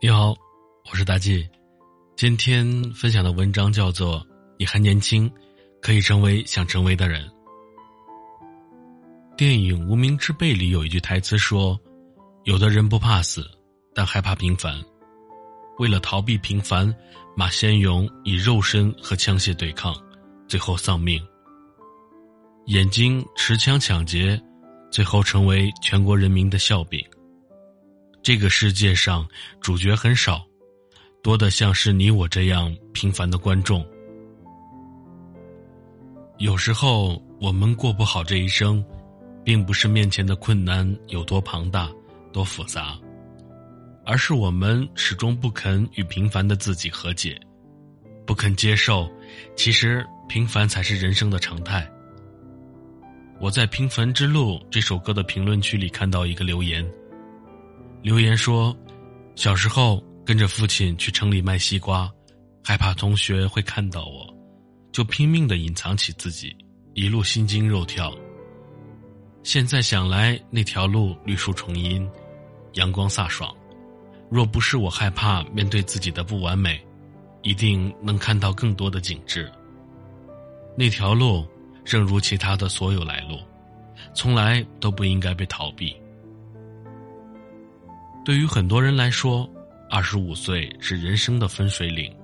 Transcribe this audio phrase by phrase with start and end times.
[0.00, 0.32] 你好，
[0.88, 1.44] 我是大 G，
[2.14, 4.20] 今天分享的文章叫做
[4.56, 5.28] 《你还年轻，
[5.82, 7.26] 可以成为想成为的人》。
[9.36, 11.76] 电影《无名之辈》里有一句台词说
[12.46, 13.44] ：“有的人不怕死，
[13.92, 14.80] 但害怕平凡。
[15.80, 16.94] 为了逃避平凡，
[17.36, 19.92] 马先勇以肉身和枪械对抗，
[20.46, 21.20] 最后丧命。
[22.66, 24.40] 眼睛持枪抢劫，
[24.92, 27.04] 最后成为全国人民的笑柄。”
[28.28, 29.26] 这个世界上
[29.58, 30.46] 主角很少，
[31.22, 33.82] 多的像是你我这样平凡的观众。
[36.36, 38.84] 有时候我们过不好这一生，
[39.42, 41.90] 并不是面前的困难有多庞大、
[42.30, 42.98] 多复杂，
[44.04, 47.40] 而是我们始终不肯与平凡的自己和解，
[48.26, 49.10] 不肯接受，
[49.56, 51.90] 其实平凡才是人生的常态。
[53.40, 56.86] 我在《平凡之路》这首歌的评论区里看到一个留言。
[58.00, 58.76] 留言说
[59.34, 62.10] ：“小时候跟着父亲去城里卖西瓜，
[62.62, 64.32] 害怕同学会看到我，
[64.92, 66.56] 就拼命的隐藏起自己，
[66.94, 68.14] 一路心惊肉跳。
[69.42, 72.08] 现在想来，那条路绿树成荫，
[72.74, 73.52] 阳光飒爽。
[74.30, 76.80] 若不是我害怕面对自己的不完美，
[77.42, 79.50] 一定能看到更多的景致。
[80.76, 81.44] 那条路，
[81.84, 83.38] 正如其他的所有来路，
[84.14, 85.96] 从来都不应该被逃避。”
[88.28, 89.50] 对于很多人来说，
[89.88, 92.14] 二十五岁是人生的分水岭。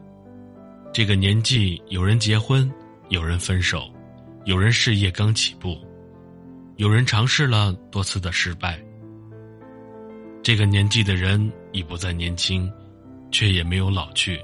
[0.92, 2.70] 这个年纪，有人结婚，
[3.08, 3.90] 有人分手，
[4.44, 5.78] 有人事业刚起步，
[6.76, 8.78] 有人尝试了多次的失败。
[10.42, 12.70] 这个年纪的人已不再年轻，
[13.30, 14.38] 却也没有老去。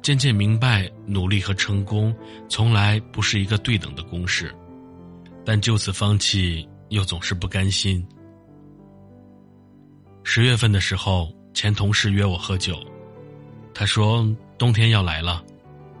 [0.00, 2.16] 渐渐明白，努力和成功
[2.48, 4.50] 从来不是一个对等的公式，
[5.44, 8.02] 但就此放弃，又总是不甘心。
[10.28, 12.76] 十月份的时候，前同事约我喝酒，
[13.72, 14.26] 他说
[14.58, 15.40] 冬天要来了，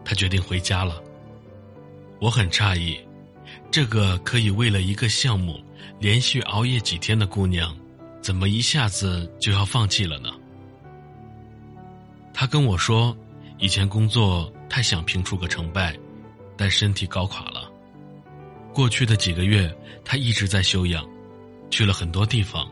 [0.04, 1.00] 他决定回家了。
[2.20, 2.98] 我很诧异，
[3.70, 5.62] 这个可以为了一个项目
[6.00, 7.72] 连续熬夜几天的姑娘，
[8.20, 10.28] 怎么一下子就要放弃了呢？
[12.34, 13.16] 他跟我说，
[13.58, 15.96] 以前工作太想拼出个成败，
[16.56, 17.70] 但身体搞垮了。
[18.74, 19.72] 过去的几个月，
[20.04, 21.08] 他一直在休养，
[21.70, 22.68] 去了很多地方。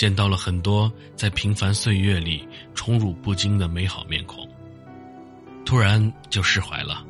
[0.00, 4.48] 见到了很多在平凡岁月里宠辱不惊的美好面孔，
[5.62, 7.04] 突然就释怀了，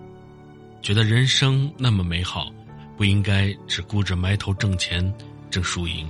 [0.83, 2.53] 觉得人生那么美好，
[2.97, 5.15] 不应该只顾着埋头挣钱、
[5.53, 6.05] 挣输赢。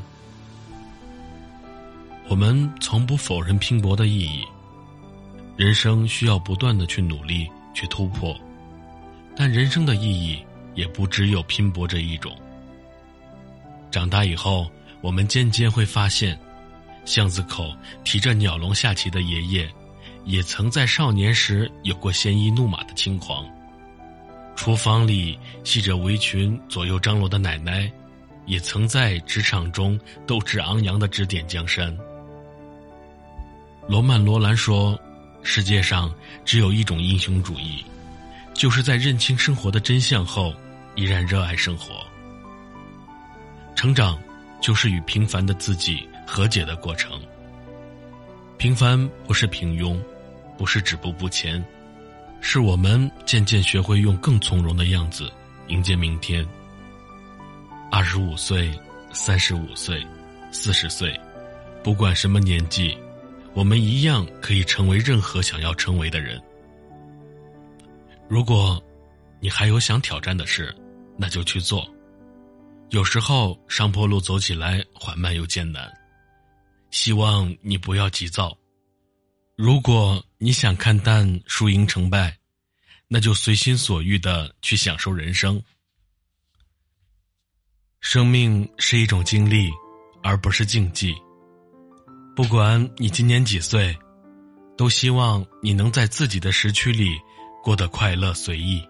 [2.28, 4.42] 我们从不否认拼搏的意义，
[5.58, 8.34] 人生需要不断的去努力、去突破，
[9.36, 10.42] 但人生的意义
[10.74, 12.34] 也不只有拼搏这一种。
[13.90, 14.66] 长大以后，
[15.02, 16.40] 我们渐渐会发现。
[17.10, 19.68] 巷子口提着鸟笼下棋的爷爷，
[20.26, 23.44] 也曾在少年时有过鲜衣怒马的轻狂；
[24.54, 27.90] 厨房里系着围裙左右张罗的奶奶，
[28.46, 31.92] 也曾在职场中斗志昂扬的指点江山。
[33.88, 34.96] 罗曼·罗兰说
[35.42, 37.84] ：“世界上只有一种英雄主义，
[38.54, 40.54] 就是在认清生活的真相后，
[40.94, 42.06] 依然热爱生活。
[43.74, 44.16] 成长，
[44.62, 47.20] 就是与平凡的自己。”和解的过程。
[48.56, 48.96] 平凡
[49.26, 49.98] 不是平庸，
[50.56, 51.62] 不是止步不前，
[52.40, 55.28] 是我们渐渐学会用更从容的样子
[55.66, 56.46] 迎接明天。
[57.90, 58.70] 二十五岁、
[59.12, 60.06] 三十五岁、
[60.52, 61.18] 四十岁，
[61.82, 62.96] 不管什么年纪，
[63.52, 66.40] 我们一样可以成为任何想要成为的人。
[68.28, 68.80] 如果，
[69.40, 70.72] 你还有想挑战的事，
[71.16, 71.84] 那就去做。
[72.90, 75.92] 有时候上坡路走起来缓慢又艰难。
[76.90, 78.56] 希望你不要急躁。
[79.56, 82.36] 如果你想看淡输赢成败，
[83.08, 85.62] 那就随心所欲的去享受人生。
[88.00, 89.68] 生命是一种经历，
[90.22, 91.14] 而不是竞技。
[92.34, 93.94] 不管你今年几岁，
[94.76, 97.18] 都希望你能在自己的时区里
[97.62, 98.82] 过得快乐随意。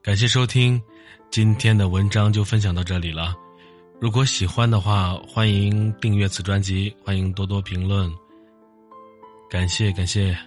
[0.00, 0.80] 感谢收听，
[1.30, 3.34] 今天的文章就分享到这里了。
[4.00, 8.08] 如果喜欢的话，欢迎订阅此专辑，欢迎多多评论，
[9.50, 10.38] 感谢感谢。